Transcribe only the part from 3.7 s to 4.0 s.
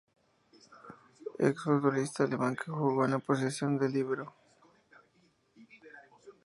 de